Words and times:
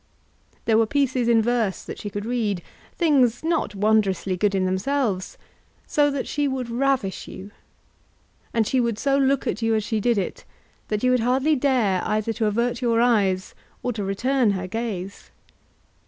There 0.65 0.79
were 0.79 0.87
pieces 0.87 1.27
in 1.27 1.43
verse 1.43 1.83
that 1.83 1.99
she 1.99 2.09
could 2.09 2.25
read, 2.25 2.63
things 2.97 3.43
not 3.43 3.75
wondrously 3.75 4.35
good 4.35 4.55
in 4.55 4.65
themselves, 4.65 5.37
so 5.85 6.09
that 6.09 6.27
she 6.27 6.47
would 6.47 6.71
ravish 6.71 7.27
you; 7.27 7.51
and 8.51 8.65
she 8.65 8.79
would 8.79 8.97
so 8.97 9.15
look 9.15 9.45
at 9.45 9.61
you 9.61 9.75
as 9.75 9.83
she 9.83 9.99
did 9.99 10.17
it 10.17 10.43
that 10.87 11.03
you 11.03 11.11
would 11.11 11.19
hardly 11.19 11.55
dare 11.55 12.01
either 12.03 12.33
to 12.33 12.47
avert 12.47 12.81
your 12.81 12.99
eyes 12.99 13.53
or 13.83 13.93
to 13.93 14.03
return 14.03 14.49
her 14.53 14.65
gaze. 14.65 15.29